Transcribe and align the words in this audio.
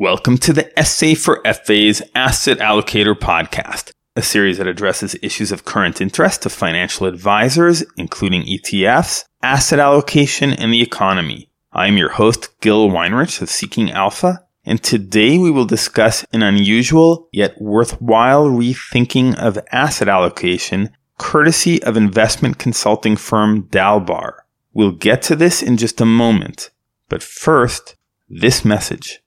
Welcome 0.00 0.38
to 0.38 0.54
the 0.54 0.72
SA 0.82 1.12
for 1.14 1.42
FA's 1.44 2.00
Asset 2.14 2.56
Allocator 2.56 3.14
podcast, 3.14 3.92
a 4.16 4.22
series 4.22 4.56
that 4.56 4.66
addresses 4.66 5.14
issues 5.20 5.52
of 5.52 5.66
current 5.66 6.00
interest 6.00 6.40
to 6.40 6.48
financial 6.48 7.06
advisors, 7.06 7.84
including 7.98 8.44
ETFs, 8.44 9.26
asset 9.42 9.78
allocation, 9.78 10.54
and 10.54 10.72
the 10.72 10.80
economy. 10.80 11.50
I'm 11.74 11.98
your 11.98 12.08
host, 12.08 12.48
Gil 12.62 12.88
Weinrich 12.88 13.42
of 13.42 13.50
Seeking 13.50 13.90
Alpha, 13.90 14.42
and 14.64 14.82
today 14.82 15.36
we 15.36 15.50
will 15.50 15.66
discuss 15.66 16.24
an 16.32 16.42
unusual 16.42 17.28
yet 17.30 17.60
worthwhile 17.60 18.46
rethinking 18.46 19.36
of 19.36 19.58
asset 19.70 20.08
allocation 20.08 20.96
courtesy 21.18 21.82
of 21.82 21.98
investment 21.98 22.56
consulting 22.56 23.16
firm 23.16 23.64
Dalbar. 23.64 24.32
We'll 24.72 24.92
get 24.92 25.20
to 25.24 25.36
this 25.36 25.62
in 25.62 25.76
just 25.76 26.00
a 26.00 26.06
moment, 26.06 26.70
but 27.10 27.22
first, 27.22 27.96
this 28.30 28.64
message. 28.64 29.20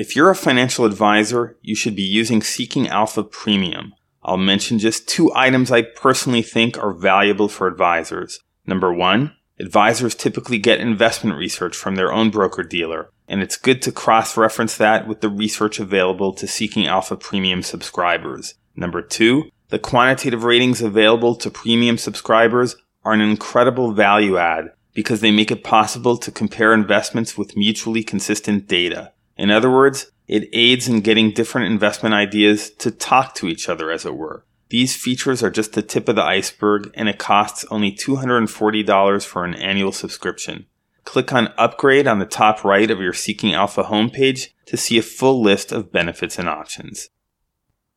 If 0.00 0.16
you're 0.16 0.30
a 0.30 0.34
financial 0.34 0.86
advisor, 0.86 1.58
you 1.60 1.74
should 1.74 1.94
be 1.94 2.00
using 2.00 2.40
Seeking 2.40 2.88
Alpha 2.88 3.22
Premium. 3.22 3.92
I'll 4.22 4.38
mention 4.38 4.78
just 4.78 5.06
two 5.06 5.30
items 5.34 5.70
I 5.70 5.82
personally 5.82 6.40
think 6.40 6.78
are 6.78 6.94
valuable 6.94 7.50
for 7.50 7.66
advisors. 7.66 8.40
Number 8.66 8.94
one, 8.94 9.36
advisors 9.58 10.14
typically 10.14 10.56
get 10.56 10.80
investment 10.80 11.36
research 11.36 11.76
from 11.76 11.96
their 11.96 12.14
own 12.14 12.30
broker 12.30 12.62
dealer, 12.62 13.10
and 13.28 13.42
it's 13.42 13.58
good 13.58 13.82
to 13.82 13.92
cross 13.92 14.38
reference 14.38 14.74
that 14.78 15.06
with 15.06 15.20
the 15.20 15.28
research 15.28 15.78
available 15.78 16.32
to 16.32 16.46
Seeking 16.46 16.86
Alpha 16.86 17.14
Premium 17.14 17.62
subscribers. 17.62 18.54
Number 18.74 19.02
two, 19.02 19.50
the 19.68 19.78
quantitative 19.78 20.44
ratings 20.44 20.80
available 20.80 21.34
to 21.34 21.50
premium 21.50 21.98
subscribers 21.98 22.74
are 23.04 23.12
an 23.12 23.20
incredible 23.20 23.92
value 23.92 24.38
add 24.38 24.72
because 24.94 25.20
they 25.20 25.30
make 25.30 25.50
it 25.50 25.62
possible 25.62 26.16
to 26.16 26.32
compare 26.32 26.72
investments 26.72 27.36
with 27.36 27.54
mutually 27.54 28.02
consistent 28.02 28.66
data. 28.66 29.12
In 29.40 29.50
other 29.50 29.70
words, 29.70 30.12
it 30.28 30.50
aids 30.52 30.86
in 30.86 31.00
getting 31.00 31.30
different 31.30 31.72
investment 31.72 32.14
ideas 32.14 32.68
to 32.72 32.90
talk 32.90 33.34
to 33.36 33.48
each 33.48 33.70
other, 33.70 33.90
as 33.90 34.04
it 34.04 34.14
were. 34.14 34.44
These 34.68 34.94
features 34.94 35.42
are 35.42 35.50
just 35.50 35.72
the 35.72 35.80
tip 35.80 36.10
of 36.10 36.16
the 36.16 36.22
iceberg, 36.22 36.90
and 36.92 37.08
it 37.08 37.18
costs 37.18 37.64
only 37.70 37.90
$240 37.90 39.24
for 39.24 39.46
an 39.46 39.54
annual 39.54 39.92
subscription. 39.92 40.66
Click 41.04 41.32
on 41.32 41.54
Upgrade 41.56 42.06
on 42.06 42.18
the 42.18 42.26
top 42.26 42.64
right 42.64 42.90
of 42.90 43.00
your 43.00 43.14
Seeking 43.14 43.54
Alpha 43.54 43.84
homepage 43.84 44.48
to 44.66 44.76
see 44.76 44.98
a 44.98 45.02
full 45.02 45.40
list 45.42 45.72
of 45.72 45.90
benefits 45.90 46.38
and 46.38 46.46
options. 46.46 47.08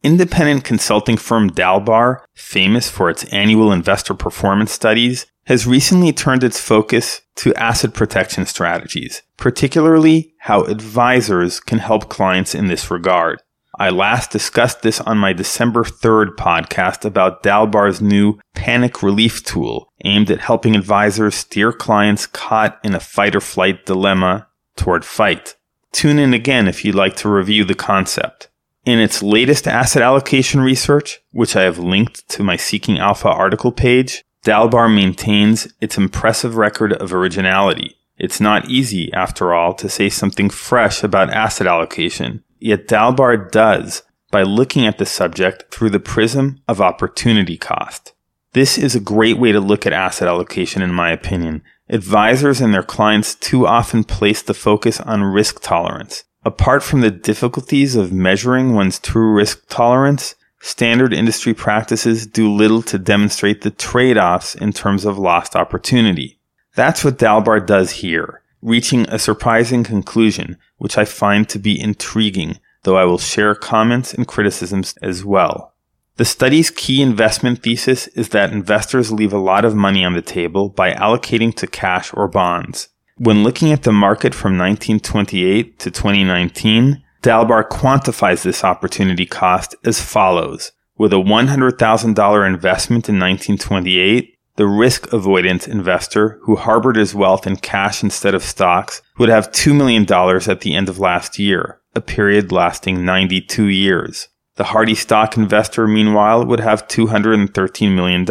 Independent 0.01 0.63
consulting 0.63 1.17
firm 1.17 1.49
Dalbar, 1.49 2.21
famous 2.33 2.89
for 2.89 3.09
its 3.09 3.25
annual 3.33 3.73
investor 3.73 4.13
performance 4.13 4.71
studies, 4.71 5.25
has 5.45 5.67
recently 5.67 6.13
turned 6.13 6.43
its 6.43 6.59
focus 6.59 7.21
to 7.35 7.53
asset 7.55 7.93
protection 7.93 8.45
strategies, 8.45 9.21
particularly 9.37 10.33
how 10.39 10.63
advisors 10.63 11.59
can 11.59 11.79
help 11.79 12.09
clients 12.09 12.55
in 12.55 12.67
this 12.67 12.89
regard. 12.89 13.41
I 13.79 13.89
last 13.89 14.29
discussed 14.29 14.83
this 14.83 15.01
on 15.01 15.17
my 15.17 15.33
December 15.33 15.83
3rd 15.83 16.35
podcast 16.35 17.05
about 17.05 17.41
Dalbar's 17.41 18.01
new 18.01 18.39
panic 18.53 19.01
relief 19.01 19.43
tool 19.43 19.91
aimed 20.05 20.29
at 20.29 20.41
helping 20.41 20.75
advisors 20.75 21.35
steer 21.35 21.73
clients 21.73 22.27
caught 22.27 22.79
in 22.83 22.93
a 22.93 22.99
fight 22.99 23.35
or 23.35 23.41
flight 23.41 23.85
dilemma 23.85 24.47
toward 24.75 25.03
fight. 25.03 25.55
Tune 25.91 26.19
in 26.19 26.33
again 26.33 26.67
if 26.67 26.85
you'd 26.85 26.95
like 26.95 27.15
to 27.17 27.29
review 27.29 27.63
the 27.65 27.75
concept. 27.75 28.49
In 28.85 28.99
its 28.99 29.23
latest 29.23 29.67
asset 29.67 30.03
allocation 30.03 30.61
research, 30.61 31.21
which 31.31 31.55
I 31.55 31.63
have 31.63 31.79
linked 31.79 32.27
to 32.29 32.43
my 32.43 32.57
Seeking 32.57 32.99
Alpha 32.99 33.29
article 33.29 33.71
page, 33.71 34.23
Dalbar 34.43 34.93
maintains 34.93 35.73
its 35.79 35.97
impressive 35.97 36.57
record 36.57 36.91
of 36.93 37.13
originality. 37.13 37.95
It's 38.17 38.41
not 38.41 38.69
easy, 38.69 39.11
after 39.13 39.53
all, 39.53 39.73
to 39.75 39.87
say 39.87 40.09
something 40.09 40.49
fresh 40.49 41.01
about 41.01 41.29
asset 41.29 41.65
allocation, 41.65 42.43
yet 42.59 42.87
Dalbar 42.87 43.49
does 43.51 44.03
by 44.31 44.43
looking 44.43 44.85
at 44.85 44.97
the 44.97 45.05
subject 45.05 45.73
through 45.73 45.91
the 45.91 45.99
prism 45.99 46.61
of 46.67 46.81
opportunity 46.81 47.57
cost. 47.57 48.13
This 48.51 48.77
is 48.77 48.95
a 48.95 48.99
great 48.99 49.37
way 49.37 49.51
to 49.51 49.59
look 49.59 49.85
at 49.85 49.93
asset 49.93 50.27
allocation, 50.27 50.81
in 50.81 50.93
my 50.93 51.11
opinion. 51.11 51.63
Advisors 51.89 52.59
and 52.59 52.73
their 52.73 52.83
clients 52.83 53.35
too 53.35 53.65
often 53.65 54.03
place 54.03 54.41
the 54.41 54.53
focus 54.53 54.99
on 54.99 55.23
risk 55.23 55.61
tolerance. 55.61 56.23
Apart 56.43 56.83
from 56.83 57.01
the 57.01 57.11
difficulties 57.11 57.95
of 57.95 58.11
measuring 58.11 58.73
one's 58.73 58.99
true 58.99 59.33
risk 59.33 59.69
tolerance, 59.69 60.35
standard 60.63 61.13
industry 61.13 61.53
practices 61.53 62.25
do 62.25 62.49
little 62.49 62.81
to 62.81 62.97
demonstrate 62.97 63.61
the 63.61 63.69
trade 63.69 64.17
offs 64.17 64.55
in 64.55 64.71
terms 64.71 65.03
of 65.03 65.17
lost 65.17 65.57
opportunity. 65.57 66.39
That's 66.73 67.03
what 67.03 67.17
Dalbar 67.17 67.67
does 67.67 67.91
here, 67.91 68.41
reaching 68.61 69.05
a 69.09 69.19
surprising 69.19 69.83
conclusion, 69.83 70.57
which 70.77 70.97
I 70.97 71.03
find 71.03 71.49
to 71.49 71.59
be 71.59 71.79
intriguing, 71.79 72.59
though 72.83 72.95
I 72.95 73.03
will 73.03 73.17
share 73.17 73.55
comments 73.55 74.13
and 74.13 74.25
criticisms 74.25 74.95
as 75.01 75.25
well. 75.25 75.73
The 76.15 76.23
study's 76.23 76.71
key 76.71 77.01
investment 77.01 77.61
thesis 77.61 78.07
is 78.07 78.29
that 78.29 78.53
investors 78.53 79.11
leave 79.11 79.33
a 79.33 79.37
lot 79.37 79.65
of 79.65 79.75
money 79.75 80.05
on 80.05 80.13
the 80.13 80.21
table 80.21 80.69
by 80.69 80.93
allocating 80.93 81.53
to 81.55 81.67
cash 81.67 82.13
or 82.13 82.29
bonds. 82.29 82.87
When 83.17 83.43
looking 83.43 83.73
at 83.73 83.83
the 83.83 83.91
market 83.91 84.33
from 84.33 84.57
1928 84.57 85.77
to 85.79 85.91
2019, 85.91 87.02
Dalbar 87.23 87.63
quantifies 87.63 88.43
this 88.43 88.65
opportunity 88.65 89.25
cost 89.25 89.75
as 89.85 90.01
follows. 90.01 90.73
With 90.97 91.13
a 91.13 91.15
$100,000 91.15 92.47
investment 92.47 93.07
in 93.07 93.15
1928, 93.15 94.37
the 94.57 94.67
risk 94.67 95.11
avoidance 95.13 95.65
investor 95.65 96.37
who 96.43 96.57
harbored 96.57 96.97
his 96.97 97.15
wealth 97.15 97.47
in 97.47 97.55
cash 97.55 98.03
instead 98.03 98.35
of 98.35 98.43
stocks 98.43 99.01
would 99.17 99.29
have 99.29 99.51
$2 99.53 99.73
million 99.73 100.03
at 100.03 100.59
the 100.59 100.75
end 100.75 100.89
of 100.89 100.99
last 100.99 101.39
year, 101.39 101.79
a 101.95 102.01
period 102.01 102.51
lasting 102.51 103.05
92 103.05 103.67
years. 103.67 104.27
The 104.55 104.65
hardy 104.65 104.93
stock 104.93 105.37
investor, 105.37 105.87
meanwhile, 105.87 106.45
would 106.45 106.59
have 106.59 106.89
$213 106.89 107.95
million 107.95 108.25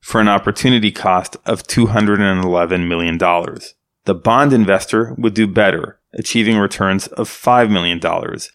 for 0.00 0.20
an 0.20 0.28
opportunity 0.28 0.90
cost 0.90 1.36
of 1.46 1.62
$211 1.62 2.88
million. 2.88 3.18
The 3.18 4.14
bond 4.14 4.52
investor 4.52 5.14
would 5.16 5.34
do 5.34 5.46
better, 5.46 5.95
achieving 6.16 6.58
returns 6.58 7.06
of 7.08 7.28
$5 7.28 7.70
million, 7.70 8.00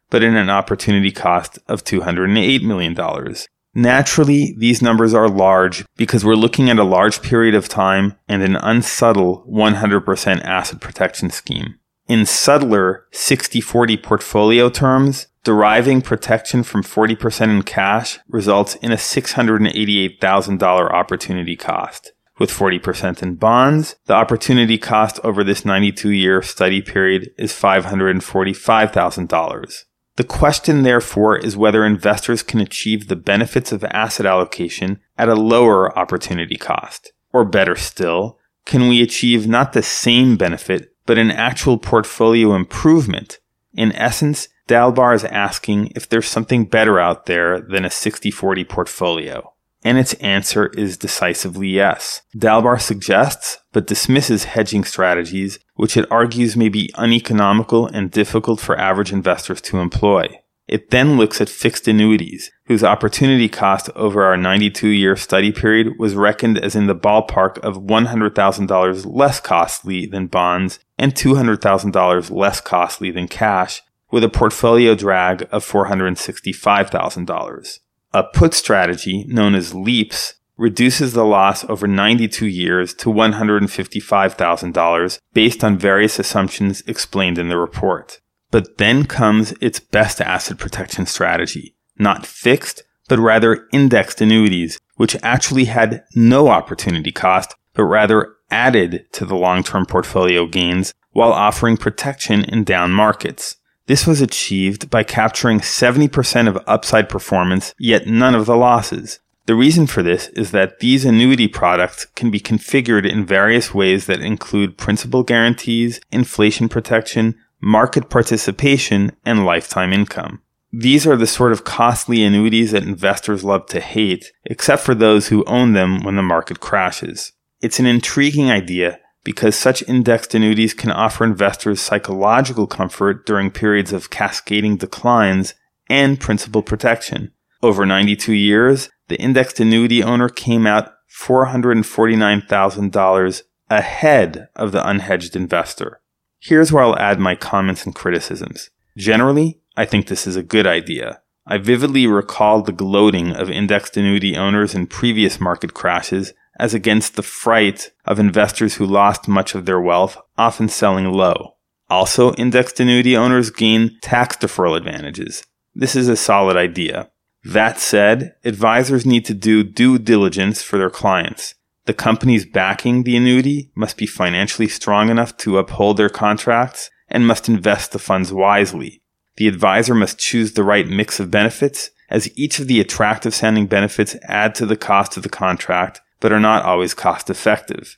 but 0.10 0.24
in 0.24 0.36
an 0.36 0.50
opportunity 0.50 1.12
cost 1.12 1.60
of 1.68 1.84
$208 1.84 2.64
million. 2.64 3.36
Naturally, 3.74 4.54
these 4.58 4.82
numbers 4.82 5.14
are 5.14 5.30
large 5.30 5.86
because 5.96 6.26
we're 6.26 6.36
looking 6.36 6.70
at 6.70 6.78
a 6.78 6.84
large 6.84 7.22
period 7.22 7.56
of 7.56 7.70
time 7.70 8.18
and 8.28 8.44
an 8.44 8.58
unsubtle 8.58 9.46
100% 9.50 10.44
asset 10.44 10.82
protection 10.82 11.30
scheme. 11.30 11.76
In 12.08 12.26
subtler 12.26 13.06
60-40 13.14 14.04
portfolio 14.04 14.70
terms, 14.70 15.28
deriving 15.46 16.02
protection 16.02 16.64
from 16.64 16.84
40% 16.84 17.50
in 17.50 17.64
cash 17.64 18.20
results 18.28 18.76
in 18.76 18.92
a 18.92 18.98
$688,000 18.98 20.92
opportunity 20.92 21.56
cost 21.56 22.12
with 22.42 22.52
40% 22.52 23.22
in 23.22 23.36
bonds. 23.36 23.96
The 24.08 24.16
opportunity 24.16 24.80
cost 24.80 25.20
over 25.24 25.44
this 25.44 25.64
92 25.64 26.10
year 26.10 26.42
study 26.42 26.82
period 26.82 27.30
is 27.38 27.54
$545,000. 27.54 29.84
The 30.18 30.24
question, 30.26 30.82
therefore, 30.82 31.38
is 31.38 31.56
whether 31.56 31.86
investors 31.86 32.44
can 32.44 32.60
achieve 32.60 33.08
the 33.08 33.16
benefits 33.16 33.72
of 33.72 33.86
asset 33.86 34.26
allocation 34.26 35.00
at 35.18 35.30
a 35.30 35.36
lower 35.36 35.98
opportunity 35.98 36.58
cost. 36.58 37.14
Or 37.32 37.46
better 37.46 37.78
still, 37.78 38.38
can 38.66 38.90
we 38.90 39.02
achieve 39.02 39.48
not 39.48 39.72
the 39.74 39.84
same 39.84 40.36
benefit, 40.36 40.94
but 41.06 41.18
an 41.18 41.32
actual 41.32 41.78
portfolio 41.78 42.54
improvement? 42.56 43.40
In 43.74 43.94
essence, 43.94 44.50
Dalbar 44.68 45.16
is 45.16 45.24
asking 45.26 45.94
if 45.96 46.10
there's 46.10 46.28
something 46.28 46.66
better 46.66 47.00
out 47.00 47.28
there 47.28 47.62
than 47.62 47.86
a 47.86 47.90
60-40 47.90 48.68
portfolio. 48.68 49.51
And 49.84 49.98
its 49.98 50.14
answer 50.16 50.68
is 50.78 50.98
decisively 50.98 51.70
yes. 51.70 52.22
Dalbar 52.36 52.80
suggests, 52.80 53.58
but 53.72 53.88
dismisses 53.88 54.44
hedging 54.44 54.84
strategies, 54.84 55.58
which 55.76 55.98
it 55.98 56.12
argues 56.12 56.56
may 56.56 56.70
be 56.70 56.92
uneconomical 56.96 57.88
and 57.88 58.12
difficult 58.12 58.60
for 58.60 58.78
average 58.78 59.12
investors 59.12 59.60
to 59.62 59.80
employ. 59.80 60.28
It 60.68 60.92
then 60.92 61.18
looks 61.18 61.42
at 61.42 61.50
fixed 61.50 61.88
annuities, 61.88 62.52
whose 62.66 62.84
opportunity 62.84 63.50
cost 63.50 63.90
over 63.96 64.24
our 64.24 64.38
92 64.38 64.88
year 64.88 65.16
study 65.18 65.52
period 65.52 66.00
was 66.00 66.16
reckoned 66.16 66.60
as 66.60 66.76
in 66.76 66.88
the 66.88 66.96
ballpark 66.96 67.58
of 67.60 67.78
$100,000 67.78 69.06
less 69.06 69.42
costly 69.42 70.06
than 70.06 70.28
bonds 70.28 70.80
and 70.98 71.14
$200,000 71.14 72.32
less 72.32 72.62
costly 72.62 73.12
than 73.12 73.28
cash, 73.28 73.82
with 74.12 74.24
a 74.24 74.30
portfolio 74.30 74.96
drag 74.96 75.42
of 75.52 75.66
$465,000. 75.66 77.80
A 78.14 78.24
put 78.24 78.54
strategy, 78.54 79.24
known 79.28 79.56
as 79.56 79.74
LEAPS, 79.74 80.36
reduces 80.58 81.14
the 81.14 81.24
loss 81.24 81.64
over 81.70 81.88
92 81.88 82.46
years 82.46 82.94
to 82.94 83.10
$155,000 83.10 85.20
based 85.34 85.64
on 85.64 85.78
various 85.78 86.20
assumptions 86.20 86.84
explained 86.88 87.38
in 87.38 87.48
the 87.50 87.58
report. 87.58 88.20
But 88.52 88.78
then 88.78 89.06
comes 89.06 89.54
its 89.62 89.80
best 89.80 90.20
asset 90.22 90.58
protection 90.58 91.06
strategy, 91.06 91.76
not 91.98 92.26
fixed, 92.26 92.84
but 93.08 93.18
rather 93.18 93.68
indexed 93.72 94.20
annuities, 94.22 94.78
which 94.98 95.16
actually 95.24 95.66
had 95.66 96.04
no 96.14 96.50
opportunity 96.50 97.12
cost, 97.12 97.56
but 97.74 97.86
rather 97.86 98.36
added 98.52 99.06
to 99.14 99.26
the 99.26 99.36
long-term 99.36 99.86
portfolio 99.86 100.46
gains 100.46 100.94
while 101.12 101.32
offering 101.32 101.78
protection 101.78 102.44
in 102.44 102.66
down 102.66 102.92
markets. 102.92 103.56
This 103.88 104.08
was 104.08 104.22
achieved 104.22 104.90
by 104.90 105.04
capturing 105.04 105.60
70% 105.60 106.48
of 106.48 106.64
upside 106.68 107.10
performance, 107.10 107.74
yet 107.80 108.08
none 108.08 108.36
of 108.36 108.46
the 108.46 108.56
losses. 108.56 109.20
The 109.48 109.56
reason 109.56 109.88
for 109.88 110.04
this 110.04 110.28
is 110.30 110.52
that 110.52 110.80
these 110.80 111.04
annuity 111.04 111.48
products 111.48 112.06
can 112.06 112.30
be 112.30 112.40
configured 112.40 113.10
in 113.10 113.26
various 113.26 113.74
ways 113.74 114.06
that 114.06 114.22
include 114.22 114.78
principal 114.78 115.24
guarantees, 115.24 116.00
inflation 116.12 116.70
protection, 116.70 117.36
market 117.60 118.10
participation, 118.10 119.12
and 119.26 119.46
lifetime 119.46 119.92
income. 119.94 120.42
These 120.72 121.06
are 121.06 121.18
the 121.18 121.28
sort 121.28 121.52
of 121.52 121.66
costly 121.66 122.24
annuities 122.24 122.72
that 122.72 122.84
investors 122.84 123.44
love 123.44 123.66
to 123.68 123.82
hate, 123.82 124.32
except 124.46 124.84
for 124.84 124.96
those 124.96 125.28
who 125.28 125.44
own 125.46 125.74
them 125.74 126.02
when 126.04 126.16
the 126.16 126.22
market 126.22 126.60
crashes. 126.60 127.34
It's 127.62 127.80
an 127.80 127.86
intriguing 127.86 128.50
idea 128.50 129.00
because 129.24 129.56
such 129.56 129.88
indexed 129.88 130.34
annuities 130.34 130.74
can 130.74 130.90
offer 130.92 131.24
investors 131.24 131.80
psychological 131.80 132.66
comfort 132.68 133.26
during 133.26 133.52
periods 133.52 133.94
of 133.94 134.10
cascading 134.10 134.78
declines 134.78 135.54
and 135.90 136.20
principal 136.20 136.64
protection. 136.64 137.32
Over 137.62 137.86
92 137.86 138.34
years, 138.34 138.90
the 139.08 139.22
indexed 139.22 139.60
annuity 139.60 140.04
owner 140.04 140.30
came 140.30 140.66
out 140.66 140.94
$449,000 141.10 143.44
ahead 143.70 144.48
of 144.56 144.72
the 144.72 144.82
unhedged 144.82 145.36
investor. 145.36 146.02
Here's 146.40 146.72
where 146.72 146.84
I'll 146.84 146.98
add 146.98 147.20
my 147.20 147.36
comments 147.36 147.86
and 147.86 147.94
criticisms. 147.94 148.72
Generally, 148.98 149.62
I 149.78 149.86
think 149.86 150.08
this 150.08 150.26
is 150.26 150.36
a 150.36 150.44
good 150.44 150.66
idea. 150.66 151.22
I 151.46 151.58
vividly 151.58 152.08
recall 152.08 152.62
the 152.62 152.72
gloating 152.72 153.34
of 153.34 153.50
indexed 153.50 153.98
annuity 153.98 154.36
owners 154.36 154.74
in 154.74 154.88
previous 154.88 155.40
market 155.40 155.74
crashes 155.74 156.34
as 156.60 156.74
against 156.74 157.16
the 157.16 157.24
fright 157.24 157.92
of 158.06 158.20
investors 158.20 158.76
who 158.76 158.86
lost 158.86 159.28
much 159.28 159.56
of 159.56 159.66
their 159.66 159.82
wealth, 159.82 160.18
often 160.38 160.68
selling 160.70 161.12
low. 161.12 161.56
Also, 161.90 162.34
indexed 162.34 162.80
annuity 162.80 163.18
owners 163.18 163.50
gain 163.50 163.98
tax 164.02 164.38
deferral 164.38 164.78
advantages. 164.78 165.44
This 165.74 165.96
is 165.96 166.08
a 166.08 166.16
solid 166.16 166.58
idea. 166.58 167.10
That 167.44 167.80
said, 167.80 168.36
advisors 168.44 169.06
need 169.06 169.26
to 169.26 169.34
do 169.34 169.64
due 169.64 169.98
diligence 169.98 170.62
for 170.62 170.78
their 170.78 170.90
clients. 170.90 171.56
The 171.86 171.94
companies 171.94 172.46
backing 172.46 173.04
the 173.04 173.18
annuity 173.18 173.72
must 173.76 173.98
be 173.98 174.06
financially 174.06 174.68
strong 174.68 175.10
enough 175.10 175.36
to 175.38 175.58
uphold 175.58 175.98
their 175.98 176.10
contracts 176.10 176.90
and 177.08 177.26
must 177.26 177.50
invest 177.50 177.92
the 177.92 178.00
funds 178.00 178.32
wisely. 178.32 179.02
The 179.38 179.48
advisor 179.48 179.96
must 179.96 180.20
choose 180.20 180.54
the 180.54 180.64
right 180.64 180.88
mix 180.88 181.20
of 181.20 181.32
benefits, 181.32 181.90
as 182.10 182.30
each 182.38 182.60
of 182.60 182.68
the 182.68 182.80
attractive 182.80 183.34
sounding 183.34 183.66
benefits 183.66 184.16
add 184.24 184.54
to 184.56 184.66
the 184.66 184.78
cost 184.78 185.18
of 185.18 185.24
the 185.24 185.30
contract, 185.30 186.01
but 186.22 186.32
are 186.32 186.40
not 186.40 186.64
always 186.64 186.94
cost 186.94 187.30
effective. 187.30 187.98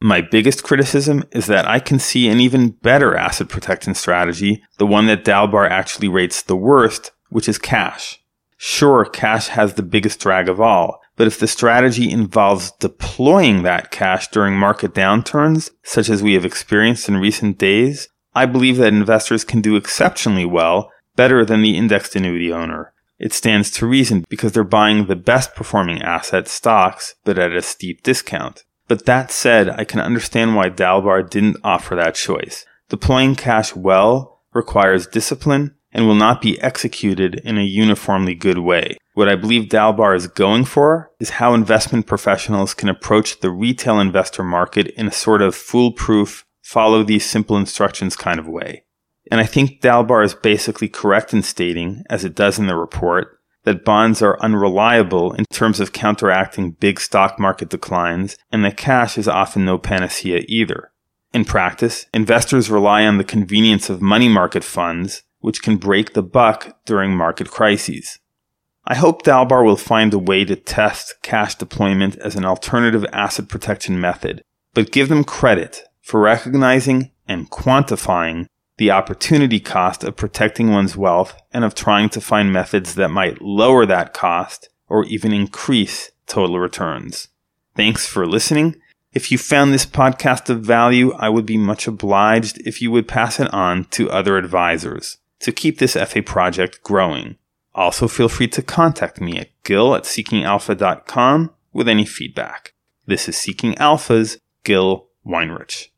My 0.00 0.20
biggest 0.20 0.64
criticism 0.64 1.24
is 1.32 1.46
that 1.46 1.66
I 1.66 1.78
can 1.78 1.98
see 1.98 2.28
an 2.28 2.40
even 2.40 2.70
better 2.70 3.16
asset 3.16 3.48
protection 3.48 3.94
strategy, 3.94 4.62
the 4.78 4.86
one 4.86 5.06
that 5.06 5.24
Dalbar 5.24 5.68
actually 5.68 6.08
rates 6.08 6.42
the 6.42 6.56
worst, 6.56 7.12
which 7.30 7.48
is 7.48 7.58
cash. 7.58 8.20
Sure, 8.56 9.04
cash 9.04 9.48
has 9.48 9.74
the 9.74 9.82
biggest 9.82 10.18
drag 10.20 10.48
of 10.48 10.60
all, 10.60 11.00
but 11.16 11.26
if 11.26 11.38
the 11.38 11.46
strategy 11.46 12.10
involves 12.10 12.72
deploying 12.72 13.62
that 13.62 13.90
cash 13.90 14.28
during 14.28 14.54
market 14.56 14.94
downturns, 14.94 15.70
such 15.82 16.08
as 16.08 16.22
we 16.22 16.34
have 16.34 16.44
experienced 16.44 17.08
in 17.08 17.16
recent 17.16 17.58
days, 17.58 18.08
I 18.34 18.46
believe 18.46 18.76
that 18.76 18.92
investors 18.92 19.44
can 19.44 19.60
do 19.60 19.74
exceptionally 19.74 20.44
well, 20.44 20.92
better 21.16 21.44
than 21.44 21.62
the 21.62 21.76
indexed 21.76 22.14
annuity 22.14 22.52
owner. 22.52 22.92
It 23.18 23.32
stands 23.32 23.70
to 23.72 23.86
reason 23.86 24.24
because 24.28 24.52
they're 24.52 24.64
buying 24.64 25.06
the 25.06 25.16
best 25.16 25.54
performing 25.54 26.02
asset 26.02 26.48
stocks, 26.48 27.14
but 27.24 27.38
at 27.38 27.52
a 27.52 27.62
steep 27.62 28.02
discount. 28.02 28.64
But 28.86 29.06
that 29.06 29.30
said, 29.30 29.68
I 29.68 29.84
can 29.84 30.00
understand 30.00 30.54
why 30.54 30.70
Dalbar 30.70 31.28
didn't 31.28 31.58
offer 31.62 31.94
that 31.96 32.14
choice. 32.14 32.64
Deploying 32.88 33.34
cash 33.34 33.76
well 33.76 34.40
requires 34.54 35.06
discipline 35.06 35.74
and 35.92 36.06
will 36.06 36.14
not 36.14 36.40
be 36.40 36.60
executed 36.60 37.36
in 37.44 37.58
a 37.58 37.62
uniformly 37.62 38.34
good 38.34 38.58
way. 38.58 38.96
What 39.14 39.28
I 39.28 39.36
believe 39.36 39.68
Dalbar 39.68 40.14
is 40.14 40.26
going 40.26 40.64
for 40.64 41.10
is 41.18 41.30
how 41.30 41.54
investment 41.54 42.06
professionals 42.06 42.72
can 42.72 42.88
approach 42.88 43.40
the 43.40 43.50
retail 43.50 43.98
investor 43.98 44.44
market 44.44 44.88
in 44.88 45.08
a 45.08 45.12
sort 45.12 45.42
of 45.42 45.54
foolproof, 45.54 46.44
follow 46.62 47.02
these 47.02 47.28
simple 47.28 47.56
instructions 47.56 48.16
kind 48.16 48.38
of 48.38 48.46
way. 48.46 48.84
And 49.30 49.40
I 49.40 49.44
think 49.44 49.80
Dalbar 49.80 50.24
is 50.24 50.34
basically 50.34 50.88
correct 50.88 51.32
in 51.32 51.42
stating, 51.42 52.02
as 52.08 52.24
it 52.24 52.34
does 52.34 52.58
in 52.58 52.66
the 52.66 52.76
report, 52.76 53.38
that 53.64 53.84
bonds 53.84 54.22
are 54.22 54.40
unreliable 54.40 55.32
in 55.32 55.44
terms 55.50 55.80
of 55.80 55.92
counteracting 55.92 56.70
big 56.72 56.98
stock 56.98 57.38
market 57.38 57.68
declines, 57.68 58.36
and 58.50 58.64
that 58.64 58.76
cash 58.76 59.18
is 59.18 59.28
often 59.28 59.64
no 59.64 59.76
panacea 59.76 60.44
either. 60.48 60.90
In 61.34 61.44
practice, 61.44 62.06
investors 62.14 62.70
rely 62.70 63.04
on 63.04 63.18
the 63.18 63.24
convenience 63.24 63.90
of 63.90 64.00
money 64.00 64.28
market 64.28 64.64
funds 64.64 65.22
which 65.40 65.62
can 65.62 65.76
break 65.76 66.14
the 66.14 66.22
buck 66.22 66.84
during 66.84 67.14
market 67.14 67.50
crises. 67.50 68.18
I 68.84 68.94
hope 68.94 69.22
Dalbar 69.22 69.64
will 69.64 69.76
find 69.76 70.12
a 70.14 70.18
way 70.18 70.44
to 70.44 70.56
test 70.56 71.16
cash 71.22 71.54
deployment 71.54 72.16
as 72.16 72.36
an 72.36 72.44
alternative 72.44 73.04
asset 73.12 73.48
protection 73.48 74.00
method, 74.00 74.42
but 74.74 74.92
give 74.92 75.08
them 75.08 75.24
credit 75.24 75.82
for 76.00 76.20
recognizing 76.20 77.10
and 77.26 77.50
quantifying 77.50 78.46
the 78.78 78.90
opportunity 78.90 79.60
cost 79.60 80.02
of 80.04 80.16
protecting 80.16 80.70
one's 80.70 80.96
wealth 80.96 81.40
and 81.52 81.64
of 81.64 81.74
trying 81.74 82.08
to 82.08 82.20
find 82.20 82.52
methods 82.52 82.94
that 82.94 83.10
might 83.10 83.42
lower 83.42 83.84
that 83.84 84.14
cost 84.14 84.68
or 84.88 85.04
even 85.04 85.32
increase 85.32 86.10
total 86.26 86.58
returns. 86.58 87.28
Thanks 87.76 88.06
for 88.06 88.26
listening. 88.26 88.76
If 89.12 89.32
you 89.32 89.38
found 89.38 89.72
this 89.72 89.86
podcast 89.86 90.48
of 90.48 90.62
value, 90.62 91.12
I 91.14 91.28
would 91.28 91.46
be 91.46 91.56
much 91.56 91.86
obliged 91.86 92.58
if 92.66 92.80
you 92.80 92.90
would 92.90 93.08
pass 93.08 93.40
it 93.40 93.52
on 93.52 93.84
to 93.86 94.10
other 94.10 94.36
advisors 94.36 95.18
to 95.40 95.52
keep 95.52 95.78
this 95.78 95.94
FA 95.94 96.22
project 96.22 96.82
growing. 96.82 97.36
Also, 97.74 98.08
feel 98.08 98.28
free 98.28 98.48
to 98.48 98.62
contact 98.62 99.20
me 99.20 99.38
at 99.38 99.50
gil 99.64 99.94
at 99.94 100.04
seekingalpha.com 100.04 101.50
with 101.72 101.88
any 101.88 102.04
feedback. 102.04 102.74
This 103.06 103.28
is 103.28 103.36
Seeking 103.36 103.76
Alpha's 103.78 104.38
Gil 104.64 105.08
Weinrich. 105.26 105.88